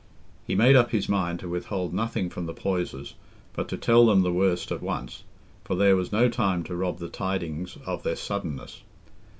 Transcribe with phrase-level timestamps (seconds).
[0.47, 3.13] He made up his mind to withhold nothing from the Poysers,
[3.53, 5.21] but to tell them the worst at once,
[5.63, 8.81] for there was no time to rob the tidings of their suddenness.